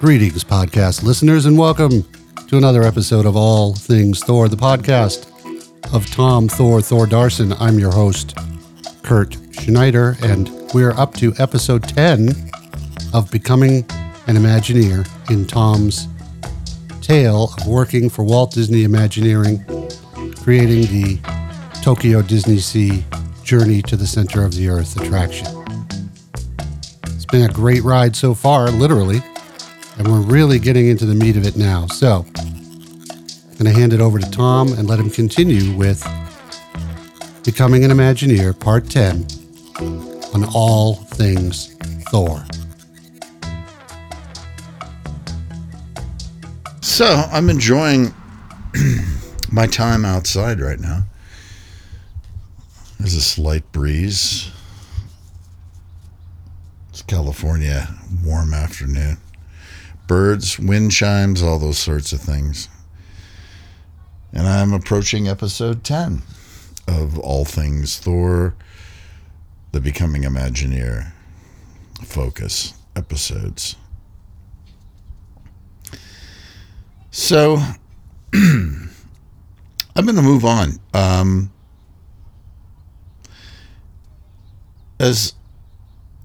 [0.00, 2.08] Greetings, podcast listeners, and welcome
[2.48, 5.28] to another episode of All Things Thor, the podcast
[5.92, 7.52] of Tom Thor Thor Darson.
[7.60, 8.34] I'm your host,
[9.02, 12.30] Kurt Schneider, and we're up to episode 10
[13.12, 13.84] of Becoming
[14.26, 16.08] an Imagineer in Tom's
[17.02, 19.62] tale of working for Walt Disney Imagineering,
[20.42, 21.20] creating the
[21.82, 25.46] Tokyo DisneySea Journey to the Center of the Earth attraction.
[27.04, 29.22] It's been a great ride so far, literally,
[30.00, 31.86] and we're really getting into the meat of it now.
[31.88, 36.02] So, I'm going to hand it over to Tom and let him continue with
[37.44, 39.26] Becoming an Imagineer, Part 10
[40.32, 41.74] on all things
[42.08, 42.42] Thor.
[46.80, 48.14] So I'm enjoying
[49.52, 51.02] my time outside right now.
[52.98, 54.50] There's a slight breeze.
[56.88, 57.86] It's California,
[58.24, 59.18] warm afternoon.
[60.10, 62.68] Birds, wind chimes, all those sorts of things.
[64.32, 66.22] And I'm approaching episode 10
[66.88, 68.56] of All Things Thor,
[69.70, 71.12] the Becoming Imagineer
[72.02, 73.76] focus episodes.
[77.12, 77.58] So
[78.34, 78.90] I'm
[79.94, 80.80] going to move on.
[80.92, 81.52] Um,
[84.98, 85.34] as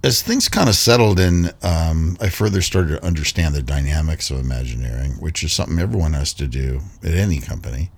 [0.05, 4.39] as things kind of settled in, um, I further started to understand the dynamics of
[4.39, 7.89] Imagineering, which is something everyone has to do at any company.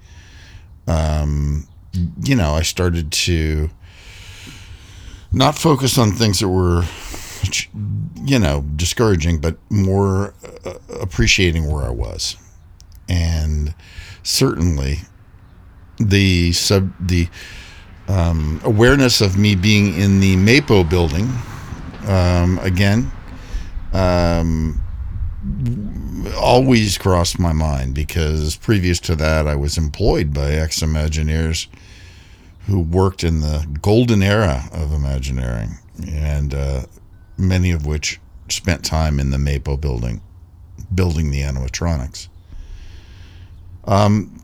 [0.88, 1.68] Um,
[2.24, 3.70] you know, I started to
[5.34, 6.86] not focus on things that were,
[8.24, 10.34] you know, discouraging, but more
[10.64, 12.38] uh, appreciating where I was
[13.10, 13.76] and
[14.24, 15.00] certainly
[15.98, 17.28] the sub the
[18.08, 21.30] um, awareness of me being in the Mapo building
[22.08, 23.12] um, again
[23.94, 24.82] um,
[26.36, 31.68] always crossed my mind because previous to that I was employed by ex Imagineers
[32.68, 35.78] who worked in the golden era of Imagineering
[36.08, 36.82] and uh,
[37.38, 40.22] many of which spent time in the Mapo building
[40.94, 42.30] building the animatronics.
[43.86, 44.42] Um,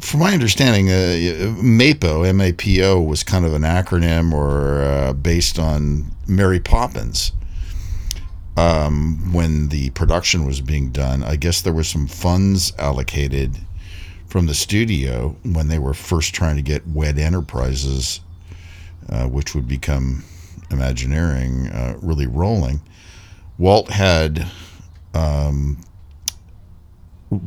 [0.00, 6.12] from my understanding, uh, MAPO, M-A-P-O, was kind of an acronym or uh, based on
[6.26, 7.32] Mary Poppins.
[8.56, 13.56] Um, when the production was being done, I guess there were some funds allocated
[14.26, 18.20] from the studio when they were first trying to get WED Enterprises,
[19.08, 20.24] uh, which would become
[20.70, 22.80] Imagineering, uh, really rolling.
[23.58, 24.46] Walt had
[25.14, 25.78] um,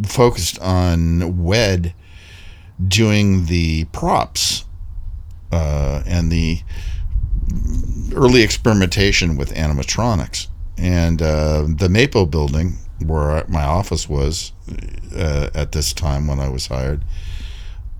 [0.06, 1.94] focused on WED
[2.88, 4.66] doing the props
[5.52, 6.62] uh, and the
[8.16, 10.48] early experimentation with animatronics.
[10.78, 12.74] And uh, the Mapo building,
[13.06, 14.52] where my office was
[15.16, 17.04] uh, at this time when I was hired,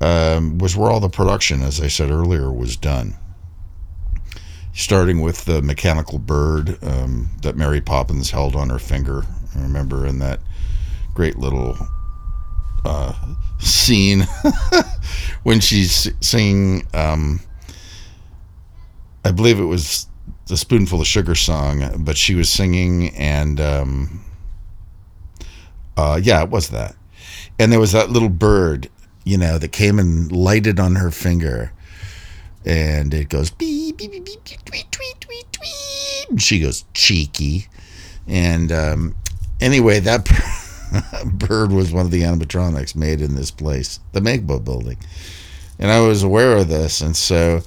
[0.02, 3.16] um, was where all the production, as I said earlier, was done.
[4.74, 9.24] Starting with the mechanical bird um, that Mary Poppins held on her finger.
[9.56, 10.40] I remember in that
[11.14, 11.78] great little
[12.84, 13.14] uh,
[13.66, 14.28] scene
[15.44, 16.88] when she's singing.
[16.94, 17.40] Um,
[19.26, 20.08] I believe it was
[20.48, 24.26] the spoonful of sugar song, but she was singing, and um,
[25.96, 26.96] uh, yeah, it was that.
[27.58, 28.90] And there was that little bird,
[29.24, 31.72] you know, that came and lighted on her finger,
[32.66, 36.26] and it goes beep beep beep beep tweet tweet tweet tweet.
[36.30, 37.68] And she goes cheeky,
[38.28, 39.16] and um,
[39.62, 40.28] anyway, that.
[41.26, 44.98] Bird was one of the animatronics made in this place, the Mapo building.
[45.80, 47.02] And I was aware of this.
[47.02, 47.62] And so,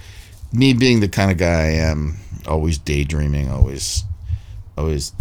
[0.53, 4.05] me being the kind of guy I am, always daydreaming, always,
[4.79, 5.13] always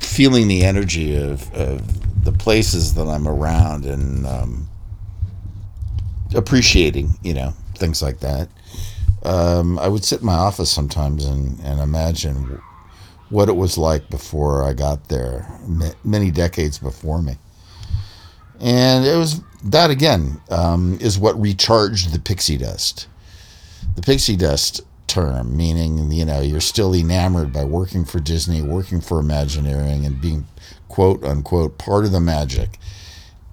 [0.00, 4.68] feeling the energy of, of the places that I'm around and um,
[6.34, 8.48] appreciating, you know, things like that.
[9.24, 12.60] Um, I would sit in my office sometimes and, and imagine
[13.30, 15.46] what it was like before I got there,
[16.04, 17.36] many decades before me.
[18.60, 23.06] And it was that again um, is what recharged the pixie dust.
[23.94, 29.00] The pixie dust term, meaning you know you're still enamored by working for Disney, working
[29.00, 30.46] for Imagineering, and being
[30.88, 32.78] quote unquote part of the magic.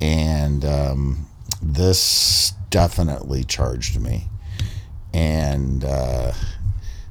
[0.01, 1.27] And um,
[1.61, 4.29] this definitely charged me,
[5.13, 5.83] and.
[5.83, 6.31] Uh,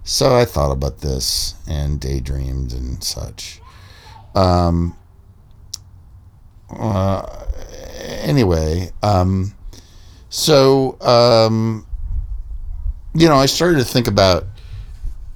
[0.04, 3.60] so I thought about this and daydreamed and such.
[4.34, 4.96] Um,
[6.70, 7.46] uh,
[8.22, 9.54] anyway, um,
[10.28, 11.86] so, um,
[13.14, 14.44] you know, I started to think about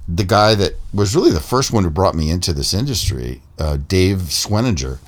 [0.07, 3.77] the guy that was really the first one who brought me into this industry, uh,
[3.77, 4.99] Dave Schweninger,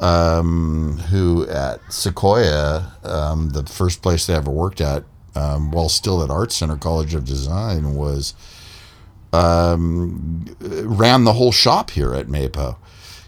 [0.00, 5.04] um, who at Sequoia, um, the first place they ever worked at,
[5.34, 8.34] um, while still at Art Center College of Design, was
[9.32, 12.76] um, ran the whole shop here at Mapo.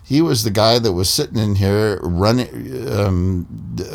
[0.04, 3.46] He was the guy that was sitting in here running, um,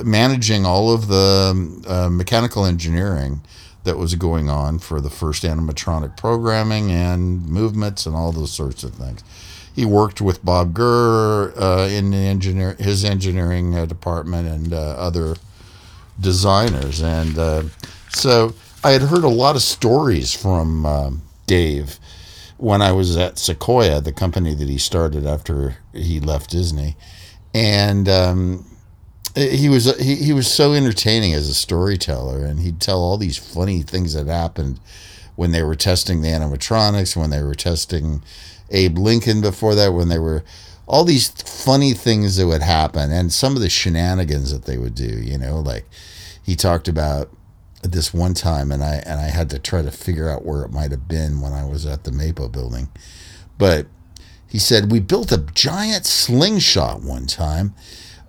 [0.04, 3.42] managing all of the uh, mechanical engineering
[3.84, 8.84] that was going on for the first animatronic programming and movements and all those sorts
[8.84, 9.24] of things.
[9.74, 14.78] He worked with Bob Gurr uh, in the engineer his engineering uh, department and uh,
[14.78, 15.36] other
[16.20, 17.64] designers, and uh,
[18.10, 22.00] so I had heard a lot of stories from um, Dave
[22.58, 26.98] when I was at Sequoia, the company that he started after he left Disney,
[27.54, 28.66] and um,
[29.36, 33.38] he was he, he was so entertaining as a storyteller, and he'd tell all these
[33.38, 34.80] funny things that happened
[35.36, 38.24] when they were testing the animatronics, when they were testing
[38.72, 40.44] Abe Lincoln before that, when they were
[40.88, 44.96] all these funny things that would happen, and some of the shenanigans that they would
[44.96, 45.22] do.
[45.22, 45.86] You know, like
[46.42, 47.30] he talked about
[47.92, 50.72] this one time, and I and I had to try to figure out where it
[50.72, 52.90] might have been when I was at the Mapo building,
[53.58, 53.88] but
[54.48, 57.74] he said we built a giant slingshot one time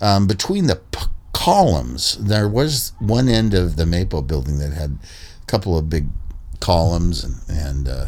[0.01, 2.17] um, between the p- columns.
[2.19, 4.99] There was one end of the Mapo building that had
[5.43, 6.09] a couple of big
[6.61, 8.07] columns and, and uh,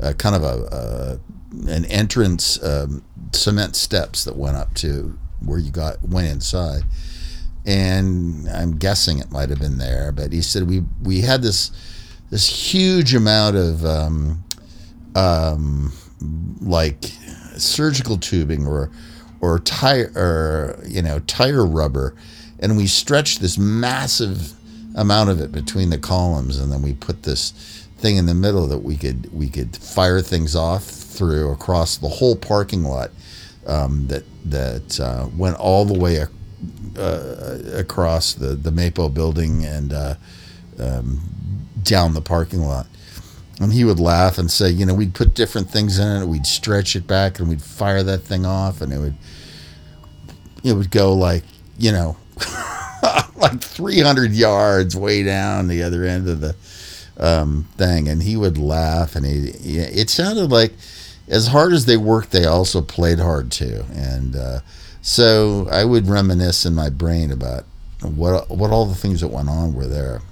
[0.00, 1.20] uh, kind of a,
[1.68, 3.02] an entrance um,
[3.32, 6.82] cement steps that went up to where you got went inside.
[7.66, 11.70] And I'm guessing it might have been there, but he said we we had this
[12.30, 14.42] this huge amount of um,
[15.14, 15.92] um,
[16.60, 17.04] like
[17.56, 18.90] surgical tubing or
[19.40, 22.14] or tire or you know tire rubber,
[22.58, 24.54] and we stretched this massive
[24.94, 27.50] amount of it between the columns, and then we put this
[27.98, 32.08] thing in the middle that we could we could fire things off through across the
[32.08, 33.10] whole parking lot
[33.66, 36.24] um, that that uh, went all the way
[36.96, 40.14] uh, across the the Mapo building and uh,
[40.78, 41.20] um,
[41.82, 42.86] down the parking lot.
[43.60, 46.46] And he would laugh and say, you know, we'd put different things in it, we'd
[46.46, 49.16] stretch it back, and we'd fire that thing off, and it would
[50.64, 51.44] it would go like
[51.78, 52.16] you know
[53.36, 56.54] like 300 yards way down the other end of the
[57.18, 60.72] um, thing, and he would laugh, and he, it sounded like
[61.28, 64.60] as hard as they worked, they also played hard too, and uh,
[65.02, 67.64] so I would reminisce in my brain about
[68.02, 70.22] what what all the things that went on were there.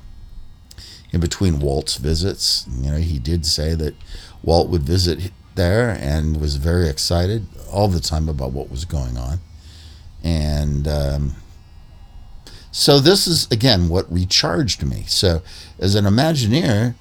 [1.11, 3.95] In between Walt's visits, you know, he did say that
[4.43, 9.17] Walt would visit there and was very excited all the time about what was going
[9.17, 9.41] on,
[10.23, 10.87] and.
[10.87, 11.37] Um,
[12.71, 15.03] so this is again what recharged me.
[15.09, 15.43] So
[15.81, 16.95] as an Imagineer,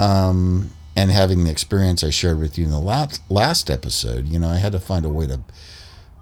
[0.00, 4.38] um, and having the experience I shared with you in the last last episode, you
[4.38, 5.40] know, I had to find a way to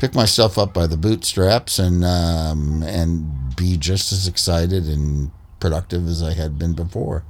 [0.05, 5.31] pick myself up by the bootstraps and um, and be just as excited and
[5.61, 7.25] productive as I had been before.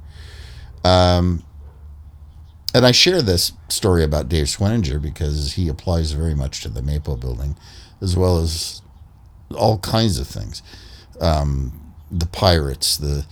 [0.83, 1.45] Um,
[2.73, 6.81] and I share this story about Dave Schweninger because he applies very much to the
[6.81, 7.55] Mapo building,
[8.01, 8.81] as well as
[9.57, 10.61] all kinds of things
[11.21, 13.25] um, the pirates, the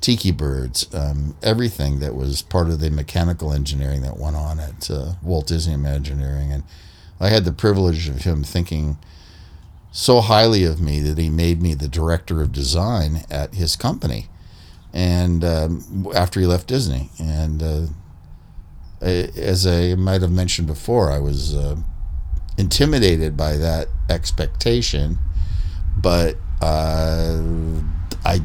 [0.00, 4.90] tiki birds, um, everything that was part of the mechanical engineering that went on at
[4.90, 6.52] uh, Walt Disney Imagineering.
[6.52, 6.62] And
[7.20, 8.98] I had the privilege of him thinking
[9.90, 14.28] so highly of me that he made me the director of design at his company.
[14.92, 17.86] And um, after he left Disney, and uh,
[19.00, 21.76] as I might have mentioned before, I was uh,
[22.56, 25.18] intimidated by that expectation,
[25.96, 27.40] but uh,
[28.24, 28.40] I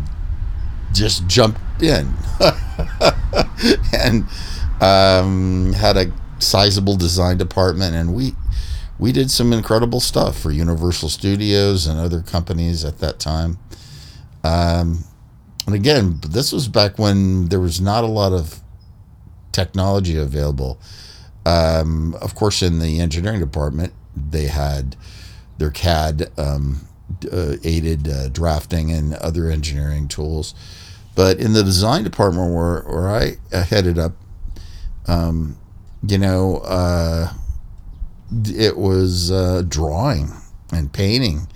[0.92, 2.13] just jumped in
[3.94, 4.25] and
[4.82, 8.34] um, had a sizable design department, and we
[9.03, 13.57] we did some incredible stuff for Universal Studios and other companies at that time.
[14.45, 15.03] Um,
[15.65, 18.62] and again, this was back when there was not a lot of
[19.51, 20.79] technology available.
[21.45, 24.95] Um, of course, in the engineering department, they had
[25.57, 26.88] their CAD um,
[27.29, 30.55] uh, aided uh, drafting and other engineering tools.
[31.13, 34.13] But in the design department where, where I headed up,
[35.10, 35.57] um,
[36.07, 37.33] you know, uh,
[38.48, 40.32] it was uh, drawing
[40.72, 41.48] and painting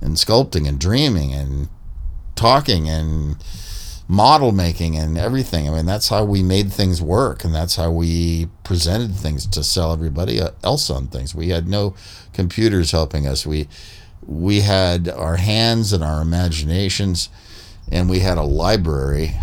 [0.00, 1.68] and sculpting and dreaming and
[2.34, 3.36] talking and
[4.08, 5.68] model making and everything.
[5.68, 9.64] I mean, that's how we made things work, and that's how we presented things to
[9.64, 11.34] sell everybody else on things.
[11.34, 11.94] We had no
[12.32, 13.46] computers helping us.
[13.46, 13.68] We
[14.24, 17.28] we had our hands and our imaginations,
[17.90, 19.34] and we had a library,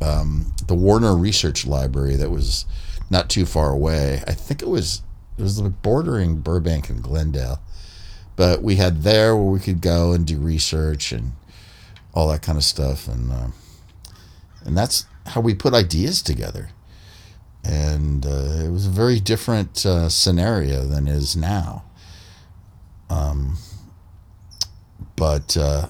[0.00, 2.64] um, the Warner Research Library, that was
[3.10, 4.22] not too far away.
[4.26, 5.02] I think it was
[5.38, 7.60] It was bordering Burbank and Glendale,
[8.34, 11.32] but we had there where we could go and do research and
[12.12, 13.46] all that kind of stuff, and uh,
[14.64, 16.70] and that's how we put ideas together.
[17.64, 21.84] And uh, it was a very different uh, scenario than is now.
[23.10, 23.58] Um,
[25.14, 25.88] but uh,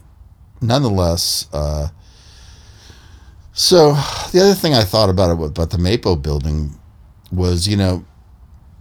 [0.60, 1.88] nonetheless, uh,
[3.52, 3.92] so
[4.32, 6.78] the other thing I thought about it about the Mapo building
[7.32, 8.04] was, you know,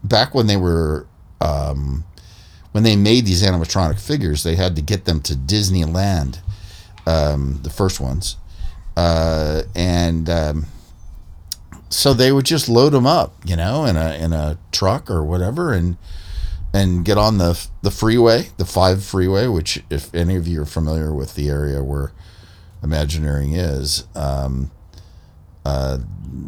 [0.08, 1.08] back when they were
[1.42, 2.06] um,
[2.72, 6.40] when they made these animatronic figures, they had to get them to Disneyland,
[7.06, 8.38] um, the first ones,
[8.96, 10.66] uh, and um,
[11.90, 15.24] so they would just load them up, you know, in a in a truck or
[15.24, 15.98] whatever, and
[16.74, 20.66] and get on the the freeway, the five freeway, which if any of you are
[20.66, 22.12] familiar with the area where
[22.84, 24.70] Imagineering is, um,
[25.68, 25.98] uh,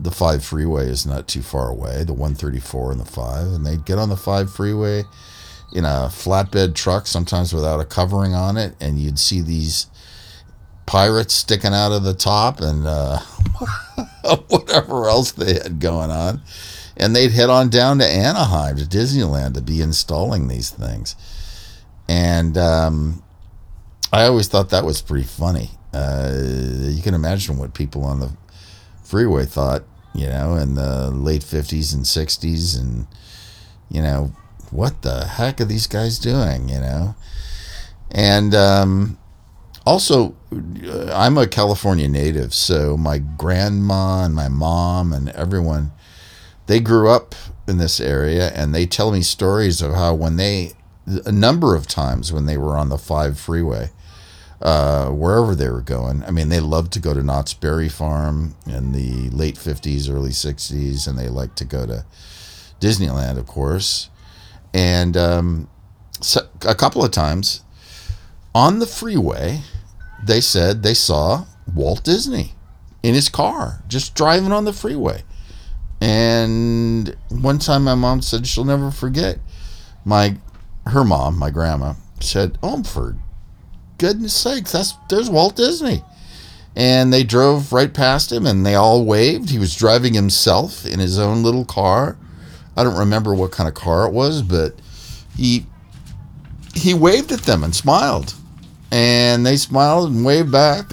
[0.02, 2.06] the five freeway is not too far away.
[2.06, 5.04] The 134 and the five, and they'd get on the five freeway
[5.74, 9.88] in a flatbed truck, sometimes without a covering on it, and you'd see these
[10.86, 13.20] pirates sticking out of the top and uh,
[14.48, 16.42] whatever else they had going on.
[16.96, 21.16] And they'd head on down to Anaheim to Disneyland to be installing these things.
[22.08, 23.22] And um,
[24.12, 25.72] I always thought that was pretty funny.
[25.94, 28.32] Uh, you can imagine what people on the
[29.10, 32.80] freeway thought, you know, in the late 50s and 60s.
[32.80, 33.08] And,
[33.90, 34.34] you know,
[34.70, 37.16] what the heck are these guys doing, you know?
[38.12, 39.18] And um,
[39.86, 45.92] also, uh, I'm a California native, so my grandma and my mom and everyone,
[46.68, 47.34] they grew up
[47.68, 50.74] in this area, and they tell me stories of how when they,
[51.26, 53.90] a number of times when they were on the five freeway,
[54.62, 56.24] uh, wherever they were going.
[56.24, 60.32] I mean, they loved to go to Knott's Berry Farm in the late 50s, early
[60.32, 62.06] 60s, and they liked to go to
[62.80, 64.10] Disneyland, of course.
[64.74, 65.70] And um,
[66.22, 67.62] so a couple of times
[68.54, 69.62] on the freeway,
[70.24, 72.54] they said they saw Walt Disney
[73.02, 75.24] in his car just driving on the freeway.
[76.02, 79.40] And one time my mom said she'll never forget.
[80.06, 80.38] My
[80.86, 82.82] her mom, my grandma, said, "Oh,
[84.00, 86.04] goodness sakes, that's there's Walt Disney."
[86.76, 89.50] And they drove right past him and they all waved.
[89.50, 92.18] He was driving himself in his own little car.
[92.78, 94.76] I don't remember what kind of car it was, but
[95.36, 95.66] he
[96.74, 98.34] he waved at them and smiled
[98.92, 100.92] and they smiled and waved back.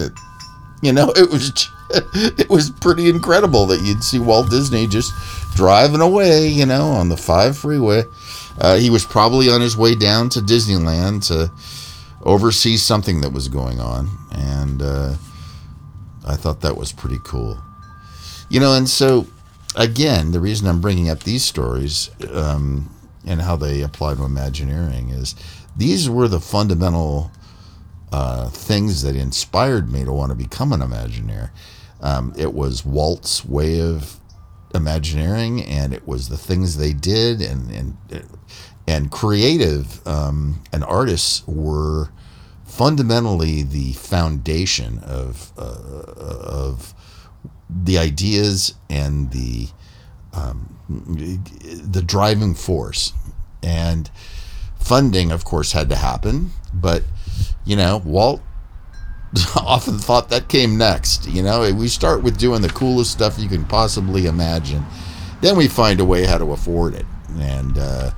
[0.83, 5.13] You know, it was it was pretty incredible that you'd see Walt Disney just
[5.55, 8.03] driving away, you know, on the five freeway.
[8.59, 11.51] Uh, he was probably on his way down to Disneyland to
[12.27, 15.15] oversee something that was going on, and uh,
[16.27, 17.59] I thought that was pretty cool.
[18.51, 19.27] You know, and so
[19.77, 22.91] again, the reason I'm bringing up these stories um,
[23.25, 25.35] and how they apply to Imagineering is
[25.77, 27.31] these were the fundamental
[28.13, 31.51] uh, things that inspired me to want to become an Imagineer.
[32.01, 34.21] Um, it was Walt's way of
[34.75, 37.97] Imagineering, and it was the things they did, and and
[38.87, 42.11] and creative um, and artists were
[42.65, 46.95] fundamentally the foundation of uh, of
[47.69, 49.69] the ideas and the
[50.33, 53.13] um, the driving force
[53.63, 54.11] and
[54.79, 57.03] funding of course had to happen but
[57.67, 58.41] you know, Walt
[59.57, 61.29] often thought that came next.
[61.29, 64.87] You know, we start with doing the coolest stuff you can possibly imagine,
[65.43, 67.05] then we find a way how to afford it.
[67.39, 68.13] And uh,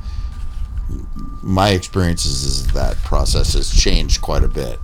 [1.42, 4.78] my experiences is that process has changed quite a bit.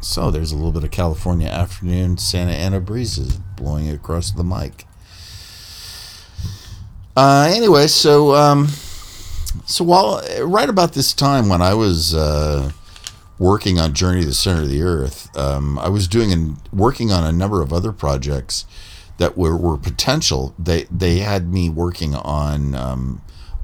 [0.00, 4.86] So there's a little bit of California afternoon Santa Ana breezes blowing across the mic.
[7.16, 8.68] Uh, anyway, so um,
[9.66, 12.70] so while right about this time when I was uh,
[13.38, 17.10] working on Journey to the Center of the Earth, um, I was doing and working
[17.10, 18.66] on a number of other projects
[19.18, 20.54] that were, were potential.
[20.58, 23.20] They they had me working on um,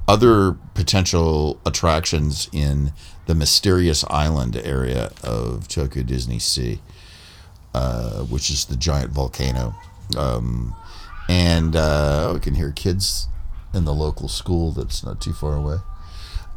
[0.07, 2.93] other potential attractions in
[3.25, 6.79] the mysterious island area of Tokyo DisneySea,
[7.73, 9.73] uh, which is the giant volcano.
[10.15, 10.75] Um,
[11.27, 13.27] and uh, I can hear kids
[13.73, 15.77] in the local school that's not too far away.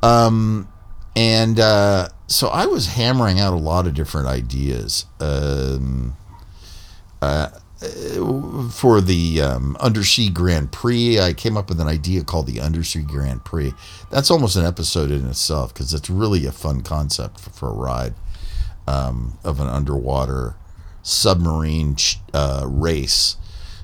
[0.03, 0.69] Um,
[1.17, 6.17] and uh, so I was hammering out a lot of different ideas um,
[7.21, 11.21] uh, for the um, Undersea Grand Prix.
[11.21, 13.73] I came up with an idea called the Undersea Grand Prix.
[14.11, 17.75] That's almost an episode in itself because it's really a fun concept for, for a
[17.75, 18.15] ride
[18.87, 20.57] um, of an underwater
[21.03, 21.97] submarine
[22.35, 23.37] uh, race.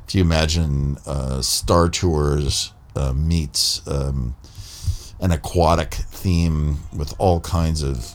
[0.06, 4.34] If you imagine uh, Star Tours uh, meets um,
[5.20, 8.14] an aquatic theme with all kinds of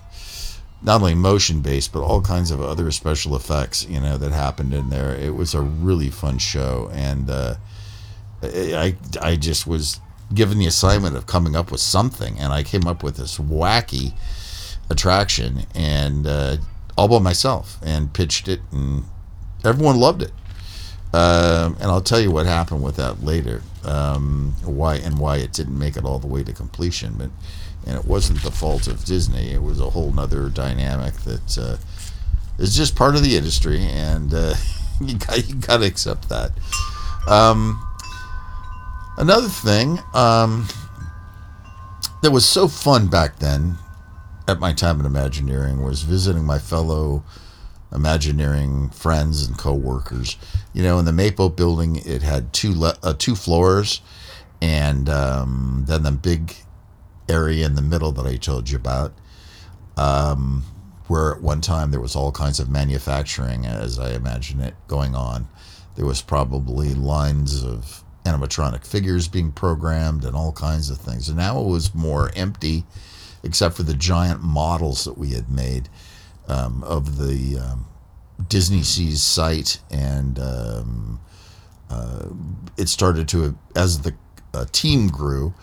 [0.82, 4.74] not only motion based but all kinds of other special effects you know that happened
[4.74, 7.56] in there it was a really fun show and uh,
[8.42, 10.00] I, I just was
[10.34, 14.14] given the assignment of coming up with something and i came up with this wacky
[14.90, 16.58] attraction and uh,
[16.98, 19.04] all by myself and pitched it and
[19.64, 20.32] everyone loved it
[21.12, 25.54] um, and I'll tell you what happened with that later, um, why and why it
[25.54, 27.16] didn't make it all the way to completion.
[27.18, 27.32] But
[27.86, 31.78] and it wasn't the fault of Disney; it was a whole nother dynamic that uh,
[32.58, 34.54] is just part of the industry, and uh,
[35.02, 36.52] you got you got to accept that.
[37.28, 37.82] Um,
[39.18, 40.68] another thing um,
[42.22, 43.78] that was so fun back then,
[44.48, 47.24] at my time in Imagineering, was visiting my fellow
[47.92, 50.38] Imagineering friends and co-workers.
[50.74, 54.02] You know, in the Mapo building, it had two le- uh, two floors,
[54.62, 56.56] and um, then the big
[57.30, 59.14] area in the middle that I told you about,
[59.98, 60.64] um,
[61.08, 65.16] where at one time there was all kinds of manufacturing, as I imagine it, going
[65.16, 65.48] on.
[65.96, 71.28] There was probably lines of animatronic figures being programmed and all kinds of things.
[71.30, 72.86] And now it was more empty,
[73.44, 75.90] except for the giant models that we had made
[76.48, 77.86] um, of the um,
[78.48, 81.20] Disney Seas site, and um,
[81.90, 82.28] uh,
[82.78, 84.16] it started to as the
[84.54, 85.54] uh, team grew,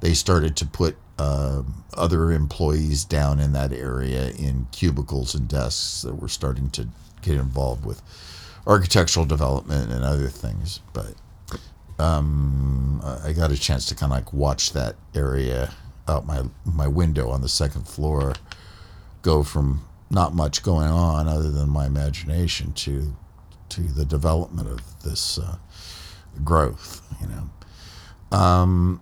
[0.00, 1.62] they started to put uh,
[1.96, 6.88] other employees down in that area in cubicles and desks that were starting to
[7.22, 8.02] get involved with
[8.66, 10.80] architectural development and other things.
[10.92, 11.14] But
[11.98, 15.72] um, I got a chance to kind of like watch that area
[16.06, 18.34] out my my window on the second floor
[19.22, 23.14] go from not much going on other than my imagination to
[23.70, 25.56] to the development of this uh,
[26.44, 27.02] growth.
[27.20, 29.00] You know, um,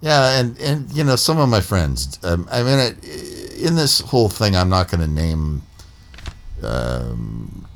[0.00, 2.18] yeah, and and you know some of my friends.
[2.22, 2.78] Um, I mean,
[3.58, 5.62] in this whole thing, I'm not going to name.
[6.62, 7.66] Um,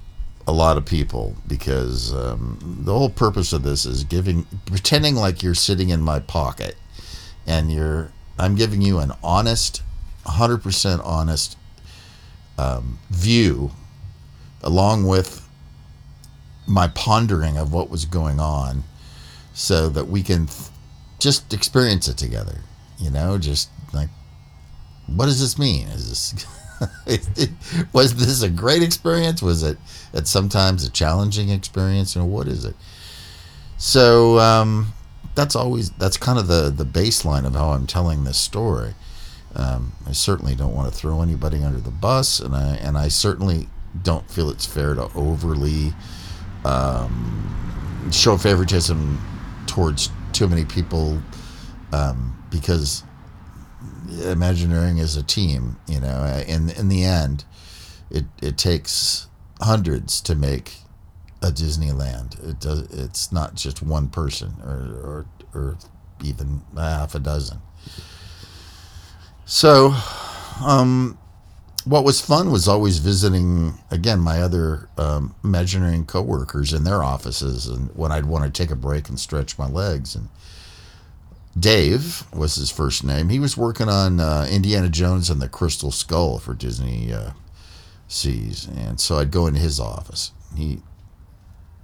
[0.46, 5.42] a lot of people because um, the whole purpose of this is giving pretending like
[5.42, 6.76] you're sitting in my pocket
[7.46, 9.82] and you're I'm giving you an honest
[10.24, 11.56] 100% honest
[12.58, 13.70] um, view,
[14.62, 15.46] along with
[16.66, 18.84] my pondering of what was going on,
[19.52, 20.70] so that we can th-
[21.24, 22.58] just experience it together.
[22.98, 24.10] You know, just like,
[25.06, 25.88] what does this mean?
[25.88, 26.46] Is this
[27.94, 29.40] was this a great experience?
[29.40, 29.78] Was it
[30.12, 32.14] at sometimes a challenging experience?
[32.14, 32.76] You know, what is it?
[33.78, 34.92] So um,
[35.34, 38.94] that's always that's kind of the the baseline of how I'm telling this story.
[39.56, 43.08] Um, I certainly don't want to throw anybody under the bus, and I and I
[43.08, 43.68] certainly
[44.02, 45.94] don't feel it's fair to overly
[46.66, 49.18] um, show favoritism
[49.66, 51.20] towards too many people
[51.92, 53.05] um, because
[54.23, 55.77] Imagineering is a team.
[55.88, 57.44] You know, in in the end,
[58.11, 59.29] it it takes
[59.61, 60.75] hundreds to make
[61.42, 62.42] a Disneyland.
[62.49, 62.83] It does.
[62.92, 65.79] It's not just one person or or, or
[66.23, 67.59] even half a dozen.
[69.47, 69.94] So,
[70.64, 71.18] um,
[71.85, 77.66] what was fun was always visiting again my other um, Imagineering coworkers in their offices,
[77.66, 80.14] and when I'd want to take a break and stretch my legs.
[80.14, 80.29] And
[81.59, 83.29] Dave was his first name.
[83.29, 87.33] He was working on uh, Indiana Jones and the Crystal Skull for Disney uh,
[88.09, 90.33] Seas, and so I'd go into his office.
[90.57, 90.81] He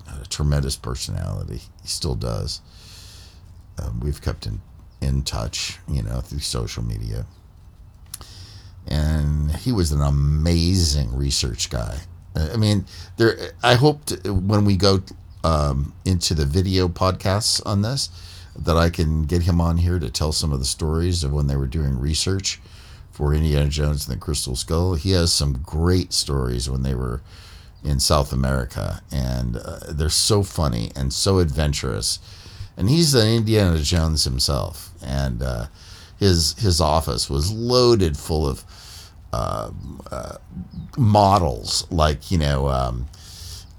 [0.09, 1.61] had a tremendous personality.
[1.83, 2.63] He still does.
[3.79, 4.61] Um, we've kept in
[5.01, 7.25] in touch, you know, through social media
[8.87, 11.99] and he was an amazing research guy.
[12.35, 13.53] I mean, there.
[13.63, 15.03] I hoped when we go
[15.43, 18.09] um, into the video podcasts on this
[18.57, 21.47] that I can get him on here to tell some of the stories of when
[21.47, 22.61] they were doing research
[23.11, 24.95] for Indiana Jones and the Crystal Skull.
[24.95, 27.23] He has some great stories when they were
[27.83, 32.19] in South America, and uh, they're so funny and so adventurous.
[32.77, 35.67] And he's an Indiana Jones himself, and uh,
[36.21, 38.63] his his office was loaded full of
[39.33, 39.71] uh,
[40.13, 40.37] uh,
[40.97, 43.09] models, like you know um,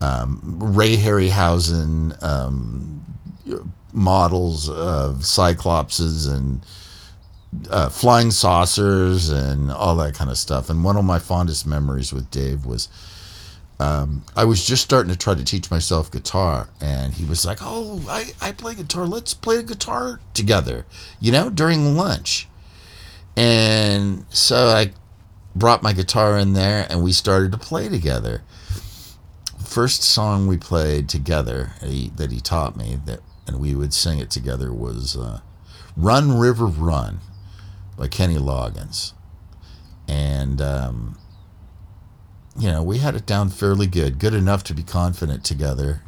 [0.01, 3.05] um, Ray Harryhausen um,
[3.93, 6.65] models of cyclopses and
[7.69, 10.69] uh, flying saucers and all that kind of stuff.
[10.69, 12.89] And one of my fondest memories with Dave was.
[13.81, 17.57] Um, I was just starting to try to teach myself guitar, and he was like,
[17.61, 19.07] "Oh, I, I play guitar.
[19.07, 20.85] Let's play a guitar together,"
[21.19, 22.47] you know, during lunch.
[23.35, 24.91] And so I
[25.55, 28.43] brought my guitar in there and we started to play together.
[29.65, 34.19] First song we played together he, that he taught me that and we would sing
[34.19, 35.39] it together was uh,
[35.97, 37.19] "Run River Run"
[37.97, 39.13] by Kenny Loggins.
[40.07, 41.17] And, um,
[42.57, 46.01] you know, we had it down fairly good, good enough to be confident together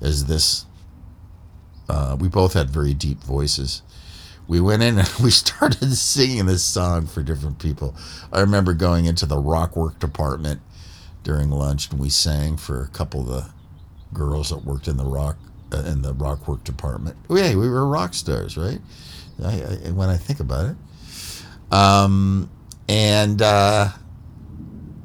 [0.00, 0.66] as this.
[1.88, 3.82] Uh, we both had very deep voices.
[4.46, 7.94] We went in and we started singing this song for different people.
[8.32, 10.60] I remember going into the rock work department
[11.22, 13.50] during lunch and we sang for a couple of the
[14.12, 15.36] girls that worked in the rock
[15.72, 17.16] uh, in the rock work department.
[17.28, 18.80] Yeah, we were rock stars, right?
[19.42, 20.76] I, I, when I think about it,
[21.72, 22.48] um,
[22.88, 23.88] and uh,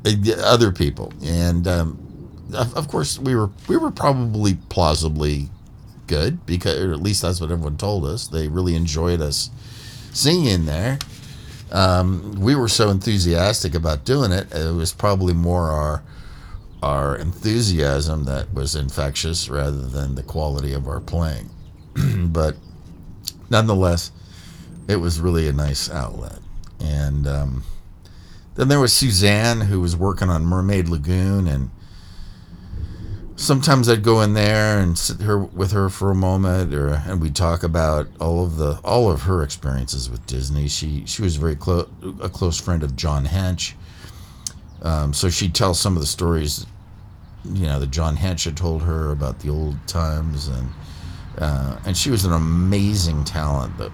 [0.05, 1.97] other people, and um,
[2.53, 5.49] of, of course we were we were probably plausibly
[6.07, 8.27] good because or at least that's what everyone told us.
[8.27, 9.49] They really enjoyed us
[10.11, 10.99] singing there.
[11.71, 14.53] Um, we were so enthusiastic about doing it.
[14.53, 16.03] It was probably more our
[16.81, 21.49] our enthusiasm that was infectious rather than the quality of our playing.
[22.27, 22.55] but
[23.49, 24.11] nonetheless,
[24.87, 26.39] it was really a nice outlet.
[26.79, 27.63] And um,
[28.59, 31.69] then there was Suzanne, who was working on Mermaid Lagoon, and
[33.35, 37.21] sometimes I'd go in there and sit her with her for a moment, or and
[37.21, 40.67] we'd talk about all of the all of her experiences with Disney.
[40.67, 41.87] She she was very close
[42.21, 43.73] a close friend of John Hench
[44.81, 46.65] um, so she'd tell some of the stories,
[47.43, 50.69] you know, that John Hench had told her about the old times, and
[51.37, 53.91] uh, and she was an amazing talent that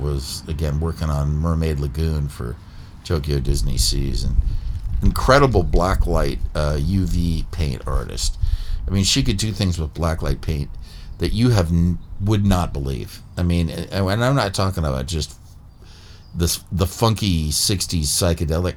[0.00, 2.56] was again working on Mermaid Lagoon for
[3.06, 4.36] Tokyo Disney Seas, and
[5.02, 8.36] incredible blacklight uh, UV paint artist.
[8.86, 10.70] I mean, she could do things with blacklight paint
[11.18, 13.20] that you have n- would not believe.
[13.36, 15.38] I mean, and I'm not talking about just
[16.34, 18.74] this the funky '60s psychedelic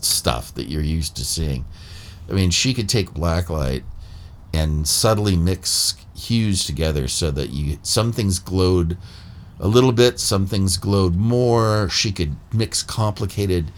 [0.00, 1.64] stuff that you're used to seeing.
[2.28, 3.84] I mean, she could take blacklight
[4.52, 8.98] and subtly mix hues together so that you some things glowed
[9.60, 11.88] a little bit, some things glowed more.
[11.88, 13.70] She could mix complicated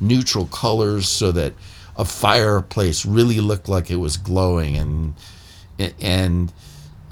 [0.00, 1.52] neutral colors so that
[1.96, 5.14] a fireplace really looked like it was glowing and
[6.00, 6.52] and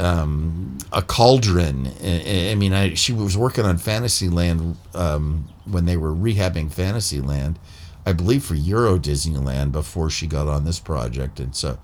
[0.00, 1.86] um, a cauldron.
[2.02, 7.58] I mean, I, she was working on Fantasyland um, when they were rehabbing Fantasyland,
[8.04, 11.38] I believe, for Euro Disneyland before she got on this project.
[11.38, 11.78] And so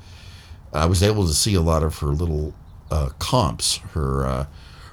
[0.72, 2.54] I was able to see a lot of her little
[2.90, 4.46] uh, comps, her uh,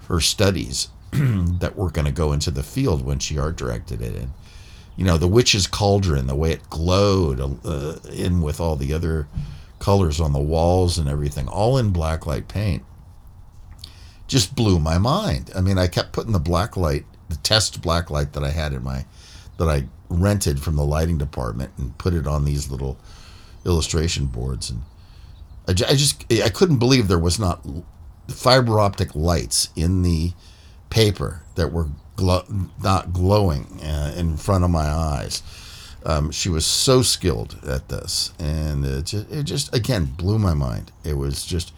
[0.07, 0.89] her studies
[1.59, 4.15] that were going to go into the field when she art directed it.
[4.15, 4.31] And
[4.95, 9.27] you know, the witch's cauldron, the way it glowed uh, in with all the other
[9.79, 12.83] colors on the walls and everything, all in blacklight paint,
[14.27, 15.51] just blew my mind.
[15.55, 18.73] I mean, I kept putting the black light, the test black light that I had
[18.73, 19.05] in my
[19.57, 22.97] that I rented from the lighting department and put it on these little
[23.65, 24.83] illustration boards and
[25.67, 27.65] I, just I couldn't believe there was not
[28.29, 30.31] fiber optic lights in the
[30.89, 31.87] paper that were
[32.83, 35.43] not glowing uh, in front of my eyes.
[36.05, 40.53] Um, she was so skilled at this, and it just, it just again blew my
[40.53, 40.91] mind.
[41.03, 41.73] It was just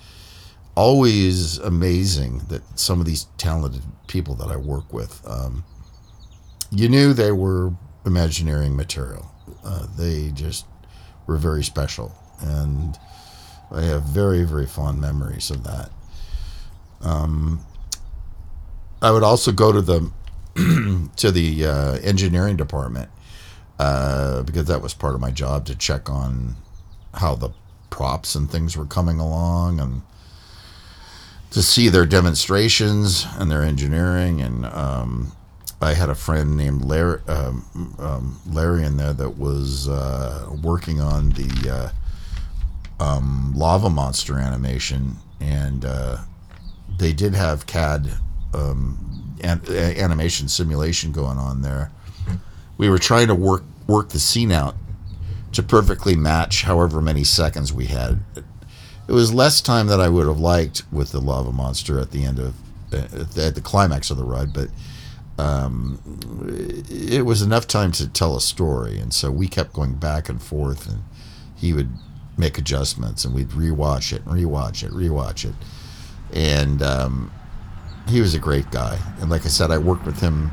[0.76, 5.64] always amazing that some of these talented people that I work with um,
[6.72, 7.74] you knew they were
[8.06, 9.30] Imagineering material.
[9.64, 10.66] Uh, they just
[11.28, 12.98] were very special, and
[13.72, 15.92] I have very very fond memories of that.
[17.02, 17.66] Um,
[19.02, 20.12] I would also go to the
[21.16, 23.10] to the uh, engineering department
[23.78, 26.56] uh, because that was part of my job to check on
[27.14, 27.50] how the
[27.90, 30.02] props and things were coming along and
[31.52, 34.42] to see their demonstrations and their engineering.
[34.42, 35.32] And um,
[35.82, 41.00] I had a friend named Larry, um, um, Larry in there that was uh, working
[41.00, 41.94] on the
[43.00, 46.18] uh, um, lava monster animation, and uh,
[46.98, 48.12] they did have CAD
[48.54, 51.92] um, an- animation simulation going on there.
[52.78, 54.76] We were trying to work work the scene out
[55.52, 58.20] to perfectly match however many seconds we had.
[59.08, 62.24] It was less time that I would have liked with the lava monster at the
[62.24, 62.54] end of
[62.94, 62.98] uh,
[63.42, 64.70] at the climax of the ride, but
[65.40, 66.00] um,
[66.90, 70.42] it was enough time to tell a story, and so we kept going back and
[70.42, 71.04] forth, and
[71.56, 71.90] he would
[72.38, 75.56] make adjustments, and we'd rewatch it, and rewatch it, rewatch it,
[76.34, 77.32] and um,
[78.10, 79.00] he was a great guy.
[79.20, 80.52] And like I said, I worked with him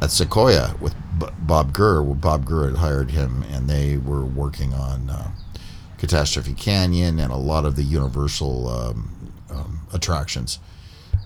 [0.00, 2.02] at Sequoia with B- Bob Gurr.
[2.02, 5.30] Bob Gurr had hired him, and they were working on uh,
[5.98, 10.58] Catastrophe Canyon and a lot of the Universal um, um, attractions.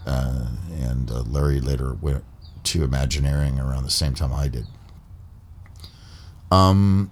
[0.06, 0.48] Uh,
[0.80, 2.24] and uh, Larry later went
[2.64, 4.66] to Imagineering around the same time I did.
[6.50, 7.10] Um,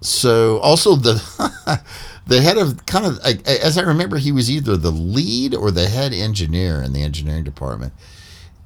[0.00, 1.22] so also the
[2.26, 5.88] the head of kind of as I remember, he was either the lead or the
[5.88, 7.92] head engineer in the engineering department,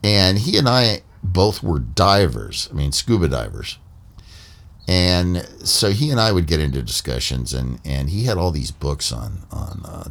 [0.02, 2.68] and he and I both were divers.
[2.70, 3.78] I mean, scuba divers.
[4.86, 8.70] And so he and I would get into discussions, and, and he had all these
[8.70, 10.08] books on on uh,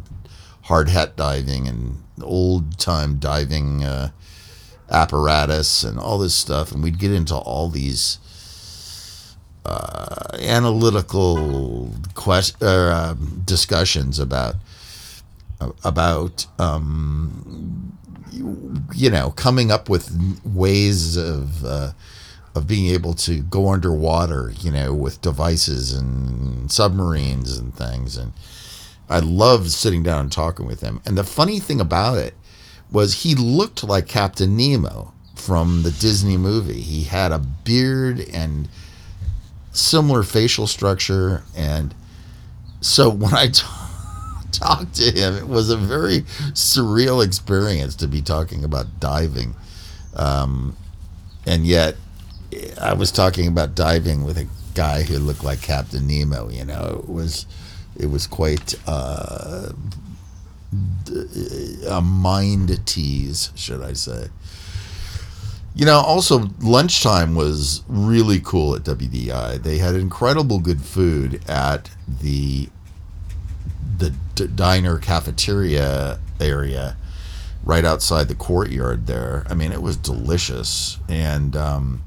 [0.63, 4.09] hard hat diving and old time diving uh,
[4.89, 8.17] apparatus and all this stuff, and we'd get into all these
[9.65, 14.55] uh, analytical quest- or, uh, discussions about
[15.83, 17.97] about um,
[18.93, 20.11] you know coming up with
[20.43, 21.91] ways of uh,
[22.55, 28.15] of being able to go underwater, you know, with devices and submarines and things.
[28.15, 28.33] And
[29.09, 31.01] I loved sitting down and talking with him.
[31.05, 32.35] And the funny thing about it
[32.91, 36.81] was he looked like Captain Nemo from the Disney movie.
[36.81, 38.69] He had a beard and
[39.73, 41.43] similar facial structure.
[41.55, 41.93] And
[42.81, 43.63] so when I t-
[44.51, 46.21] talked to him, it was a very
[46.53, 49.55] surreal experience to be talking about diving.
[50.15, 50.77] Um,
[51.45, 51.95] and yet,
[52.79, 56.49] I was talking about diving with a guy who looked like Captain Nemo.
[56.49, 57.45] You know, it was
[57.97, 59.71] it was quite uh,
[61.87, 64.27] a mind tease, should I say?
[65.75, 69.61] You know, also lunchtime was really cool at WDI.
[69.63, 72.69] They had incredible good food at the
[73.97, 76.97] the d- diner cafeteria area
[77.63, 79.45] right outside the courtyard there.
[79.49, 81.55] I mean, it was delicious and.
[81.55, 82.03] Um,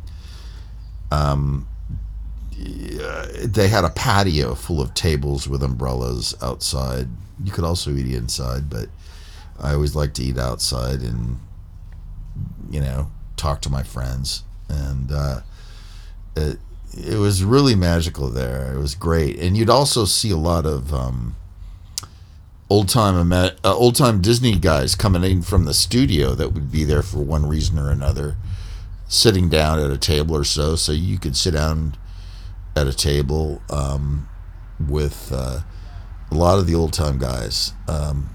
[1.10, 1.68] um,
[2.58, 7.08] they had a patio full of tables with umbrellas outside.
[7.44, 8.88] You could also eat inside, but
[9.58, 11.38] I always like to eat outside and,
[12.70, 14.42] you know, talk to my friends.
[14.68, 15.40] And uh,
[16.36, 16.58] it,
[16.96, 18.72] it was really magical there.
[18.74, 19.38] It was great.
[19.38, 21.36] And you'd also see a lot of um,
[22.68, 26.84] old time uh, old time Disney guys coming in from the studio that would be
[26.84, 28.36] there for one reason or another
[29.08, 30.74] sitting down at a table or so.
[30.76, 31.96] So you could sit down
[32.74, 34.28] at a table um,
[34.80, 35.60] with uh,
[36.30, 37.72] a lot of the old time guys.
[37.88, 38.30] Um,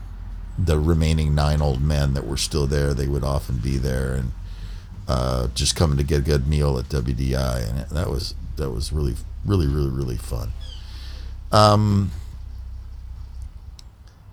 [0.58, 4.32] the remaining nine old men that were still there, they would often be there and
[5.12, 8.94] uh, just coming to get a good meal at WDI, and that was that was
[8.94, 10.54] really really really really fun.
[11.52, 12.12] Um,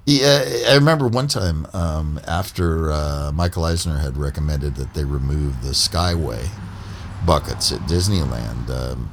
[0.06, 5.62] yeah, I remember one time um, after uh, Michael Eisner had recommended that they remove
[5.62, 6.48] the Skyway
[7.26, 8.70] buckets at Disneyland.
[8.70, 9.10] Um,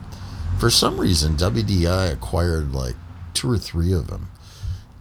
[0.59, 2.95] for some reason, WDI acquired like
[3.33, 4.29] two or three of them,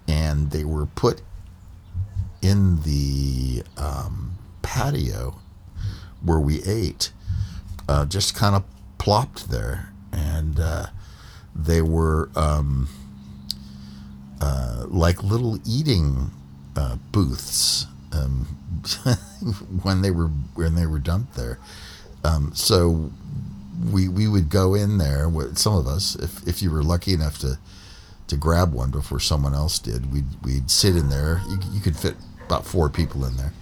[0.09, 1.21] and they were put
[2.41, 5.39] in the um, patio
[6.25, 7.13] where we ate,
[7.89, 8.65] uh, just kind of
[8.99, 10.87] plopped there, and uh,
[11.55, 12.31] they were.
[12.35, 12.89] Um,
[14.41, 16.31] uh, like little eating
[16.77, 18.45] uh, booths um,
[19.83, 21.59] when they were when they were dumped there.
[22.25, 23.11] Um, so
[23.91, 25.31] we we would go in there.
[25.55, 27.59] Some of us, if if you were lucky enough to
[28.27, 31.41] to grab one before someone else did, we'd we'd sit in there.
[31.49, 33.53] You, you could fit about four people in there,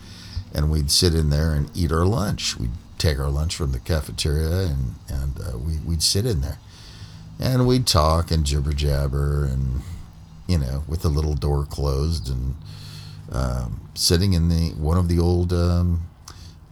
[0.55, 2.59] and we'd sit in there and eat our lunch.
[2.59, 6.59] We'd take our lunch from the cafeteria and and uh, we we'd sit in there,
[7.39, 9.83] and we'd talk and jibber jabber and
[10.47, 12.57] you know, with the little door closed and
[13.31, 16.07] um, sitting in the one of the old um,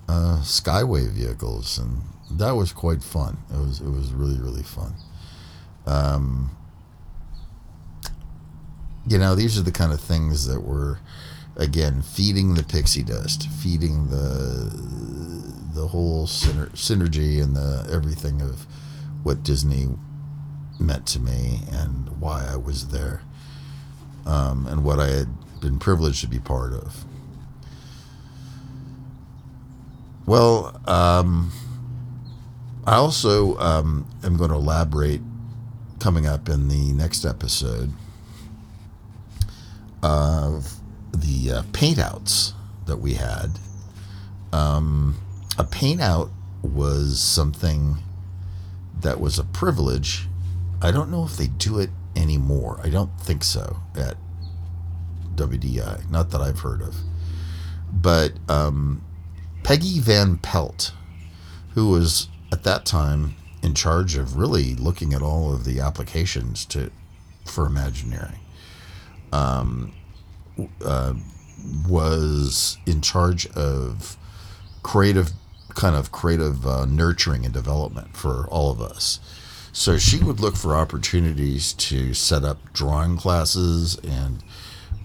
[0.09, 3.39] uh, Skyway vehicles, and that was quite fun.
[3.53, 4.95] It was it was really really fun.
[5.87, 6.51] Um,
[9.07, 10.99] you know, these are the kind of things that were,
[11.57, 14.71] again, feeding the pixie dust, feeding the
[15.73, 18.67] the whole syner- synergy and the everything of
[19.23, 19.89] what Disney
[20.79, 23.23] meant to me and why I was there
[24.27, 25.29] um, and what I had
[25.61, 27.05] been privileged to be part of.
[30.27, 31.53] Well, um,
[32.87, 35.21] I also um, am going to elaborate
[35.99, 37.93] coming up in the next episode
[40.03, 40.80] of
[41.13, 42.55] the uh, paint outs
[42.87, 43.59] that we had.
[44.53, 45.21] Um,
[45.59, 46.31] a paint out
[46.63, 47.97] was something
[49.01, 50.29] that was a privilege.
[50.83, 52.81] I don't know if they do it anymore.
[52.83, 54.17] I don't think so at
[55.35, 56.97] WDI, not that I've heard of.
[57.93, 59.05] But um,
[59.63, 60.93] Peggy Van Pelt,
[61.75, 66.65] who was at that time in charge of really looking at all of the applications
[66.67, 66.91] to
[67.45, 68.39] for Imagineering,
[69.33, 69.93] um,
[70.85, 71.15] uh,
[71.89, 74.17] was in charge of
[74.83, 75.33] creative
[75.75, 79.21] kind of creative uh, nurturing and development for all of us.
[79.73, 84.43] So she would look for opportunities to set up drawing classes and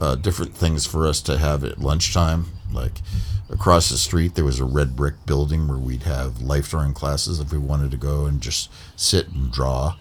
[0.02, 2.46] uh, different things for us to have at lunchtime.
[2.72, 3.02] Like
[3.50, 7.40] across the street, there was a red brick building where we'd have life drawing classes
[7.40, 9.96] if we wanted to go and just sit and draw.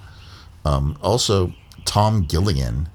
[0.64, 1.52] Um, also,
[1.84, 2.88] Tom Gilligan,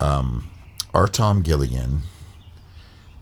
[0.00, 0.50] um,
[0.94, 2.00] our Tom Gilleon,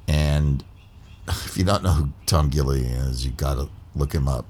[0.08, 0.64] and
[1.28, 4.46] if you don't know who Tom Gilleon is, you got to look him up.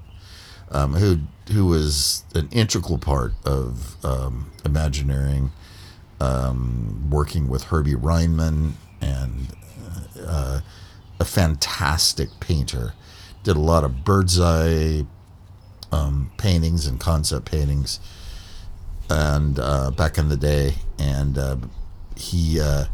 [0.69, 1.19] Um, who
[1.51, 5.51] who was an integral part of um, Imagineering,
[6.21, 9.47] um, working with Herbie Ryman and
[10.25, 10.61] uh,
[11.19, 12.93] a fantastic painter.
[13.43, 15.05] Did a lot of bird's eye
[15.91, 17.99] um, paintings and concept paintings,
[19.09, 21.57] and uh, back in the day, and uh,
[22.15, 22.85] he uh,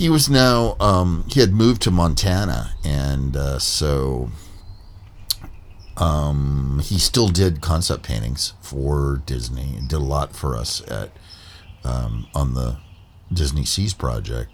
[0.00, 4.30] he was now um, he had moved to Montana, and uh, so
[5.98, 9.78] um, he still did concept paintings for Disney.
[9.86, 11.10] Did a lot for us at
[11.84, 12.78] um, on the
[13.30, 14.50] Disney Seas project,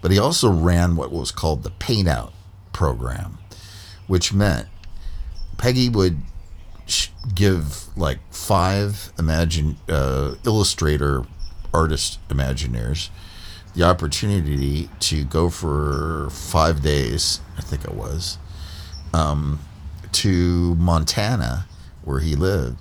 [0.00, 2.32] but he also ran what was called the Paint Out
[2.72, 3.36] program,
[4.06, 4.68] which meant
[5.58, 6.16] Peggy would
[7.34, 11.26] give like five imagine uh, illustrator
[11.74, 13.10] artist imagineers
[13.78, 18.36] the opportunity to go for five days, I think it was,
[19.14, 19.60] um,
[20.10, 21.66] to Montana,
[22.02, 22.76] where he lived,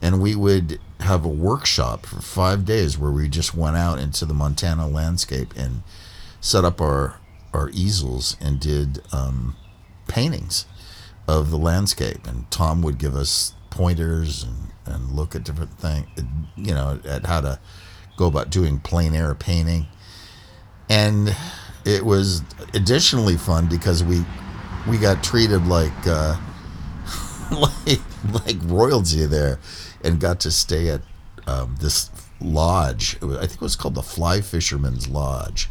[0.00, 4.24] and we would have a workshop for five days where we just went out into
[4.24, 5.82] the Montana landscape and
[6.40, 7.20] set up our
[7.52, 9.54] our easels and did um,
[10.06, 10.64] paintings
[11.26, 12.26] of the landscape.
[12.26, 16.06] And Tom would give us pointers and, and look at different things,
[16.56, 17.58] you know, at how to
[18.16, 19.86] go about doing plein air painting.
[20.88, 21.36] And
[21.84, 22.42] it was
[22.74, 24.24] additionally fun because we
[24.88, 26.36] we got treated like uh,
[27.50, 28.00] like
[28.32, 29.58] like royalty there,
[30.02, 31.02] and got to stay at
[31.46, 33.20] um, this lodge.
[33.20, 35.68] Was, I think it was called the Fly Fisherman's Lodge,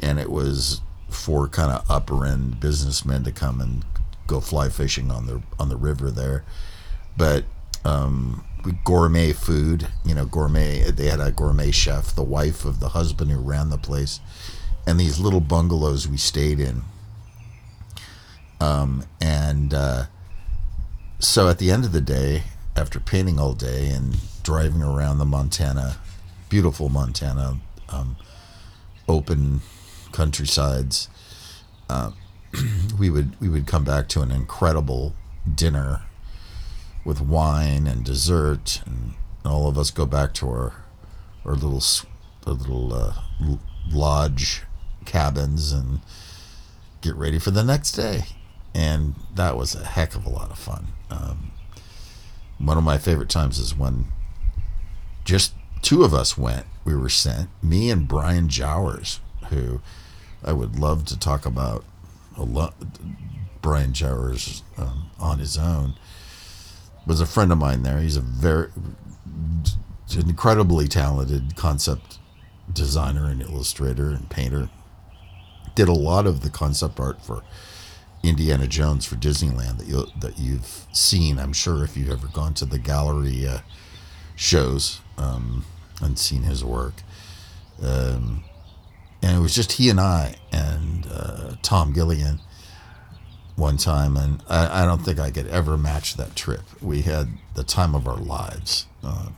[0.00, 3.84] and it was for kind of upper end businessmen to come and
[4.26, 6.44] go fly fishing on the on the river there.
[7.16, 7.44] But
[7.84, 8.44] um,
[8.84, 10.90] gourmet food, you know, gourmet.
[10.90, 14.20] They had a gourmet chef, the wife of the husband who ran the place,
[14.86, 16.82] and these little bungalows we stayed in.
[18.60, 20.04] Um, and uh,
[21.18, 22.44] so at the end of the day,
[22.76, 25.96] after painting all day and driving around the Montana,
[26.48, 27.58] beautiful Montana,
[27.90, 28.16] um,
[29.08, 29.60] open
[30.12, 31.08] countrysides,
[31.88, 32.12] uh,
[32.98, 35.14] we would we would come back to an incredible
[35.52, 36.02] dinner
[37.04, 39.14] with wine and dessert, and
[39.44, 40.84] all of us go back to our
[41.44, 41.82] our little
[42.46, 43.14] our little uh,
[43.90, 44.62] lodge
[45.04, 46.00] cabins and
[47.00, 48.24] get ready for the next day.
[48.74, 50.88] And that was a heck of a lot of fun.
[51.10, 51.52] Um,
[52.58, 54.06] one of my favorite times is when
[55.24, 56.66] just two of us went.
[56.84, 59.80] We were sent, me and Brian Jowers, who
[60.44, 61.84] I would love to talk about
[62.36, 62.74] a lot.
[63.62, 65.94] Brian Jowers um, on his own
[67.06, 67.98] was a friend of mine there.
[67.98, 68.68] He's a very
[70.14, 72.18] incredibly talented concept
[72.72, 74.70] designer and illustrator and painter.
[75.74, 77.42] Did a lot of the concept art for
[78.22, 81.38] Indiana Jones for Disneyland that you that you've seen.
[81.38, 83.58] I'm sure if you've ever gone to the gallery uh,
[84.34, 85.64] shows um,
[86.00, 86.94] and seen his work.
[87.82, 88.44] Um,
[89.22, 92.40] and it was just he and I and uh, Tom Gilleon
[93.56, 96.62] one time, and I, I, don't think I could ever match that trip.
[96.82, 98.86] We had the time of our lives.
[99.02, 99.28] Uh,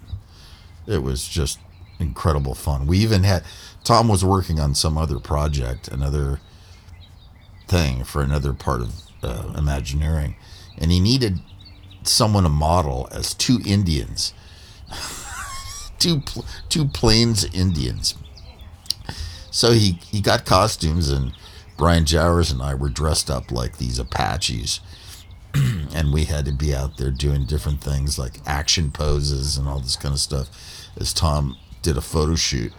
[0.87, 1.59] it was just
[1.99, 2.87] incredible fun.
[2.87, 3.45] We even had
[3.85, 6.41] Tom was working on some other project, another
[7.69, 10.37] thing for another part of uh, Imagineering,
[10.79, 11.41] and he needed
[12.03, 14.33] someone to model as two Indians,
[15.99, 16.23] two
[16.69, 18.15] two Plains Indians.
[19.51, 21.33] So he he got costumes, and
[21.77, 24.81] Brian Jowers and I were dressed up like these Apaches.
[25.95, 29.81] and we had to be out there doing different things like action poses and all
[29.81, 30.49] this kind of stuff
[30.99, 32.73] as Tom did a photo shoot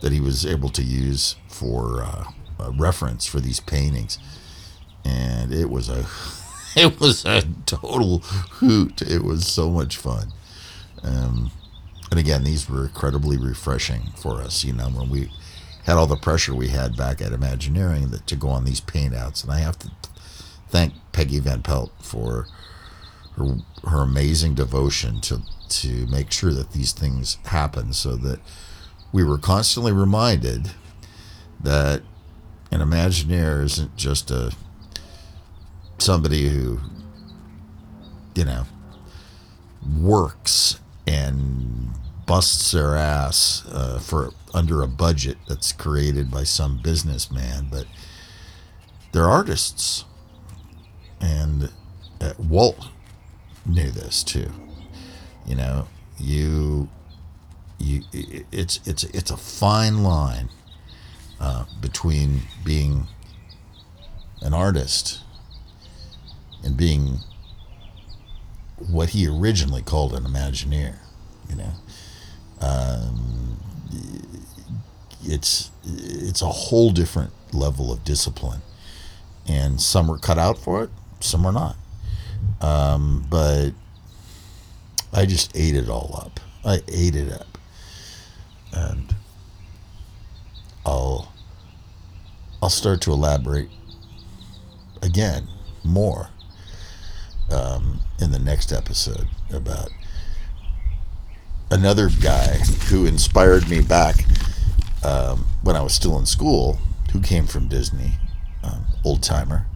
[0.00, 2.24] that he was able to use for uh,
[2.76, 4.18] reference for these paintings,
[5.04, 6.06] and it was a
[6.76, 9.02] it was a total hoot.
[9.02, 10.32] It was so much fun.
[11.02, 11.50] Um,
[12.10, 14.64] and again, these were incredibly refreshing for us.
[14.64, 15.30] You know, when we
[15.84, 19.14] had all the pressure we had back at Imagineering that to go on these paint
[19.14, 19.90] outs, and I have to
[20.68, 22.46] thank Peggy Van Pelt for
[23.36, 28.40] her, her amazing devotion to to make sure that these things happen, so that
[29.10, 30.72] we were constantly reminded
[31.58, 32.02] that
[32.70, 34.52] an Imagineer isn't just a
[35.98, 36.80] somebody who,
[38.34, 38.64] you know,
[40.00, 41.90] works and
[42.26, 47.86] busts their ass uh, for under a budget that's created by some businessman, but
[49.12, 50.04] they're artists.
[51.20, 51.70] And
[52.20, 52.88] uh, Walt
[53.64, 54.50] knew this too.
[55.46, 56.88] You know, you
[57.78, 60.48] you it's it's it's a fine line
[61.40, 63.06] uh, between being
[64.40, 65.20] an artist
[66.64, 67.18] and being
[68.90, 70.96] what he originally called an Imagineer.
[71.48, 71.72] You know,
[72.62, 73.58] um,
[75.24, 78.62] it's it's a whole different level of discipline,
[79.48, 80.90] and some are cut out for it,
[81.20, 81.76] some are not.
[82.60, 83.70] Um, but
[85.12, 86.40] I just ate it all up.
[86.64, 87.58] I ate it up,
[88.72, 89.14] and
[90.86, 91.32] I'll
[92.62, 93.70] I'll start to elaborate
[95.02, 95.48] again
[95.84, 96.28] more
[97.50, 99.90] um, in the next episode about
[101.72, 102.58] another guy
[102.90, 104.26] who inspired me back
[105.02, 106.78] um, when I was still in school,
[107.12, 108.12] who came from Disney,
[108.62, 109.66] um, old timer,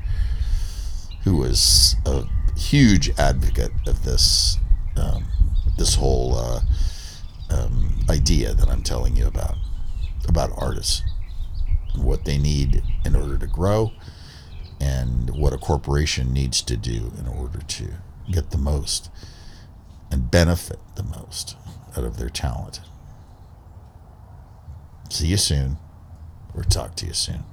[1.25, 2.25] who was a
[2.55, 4.59] huge advocate of this
[4.99, 5.25] um,
[5.79, 6.61] this whole uh,
[7.51, 9.57] um, idea that I'm telling you about
[10.29, 11.03] about artists,
[11.97, 13.93] what they need in order to grow,
[14.79, 17.89] and what a corporation needs to do in order to
[18.31, 19.11] get the most
[20.11, 21.57] and benefit the most
[21.97, 22.81] out of their talent.
[25.09, 25.79] See you soon,
[26.55, 27.45] or talk to you soon.